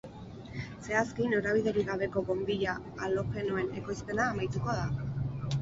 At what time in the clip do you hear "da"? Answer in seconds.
4.83-4.91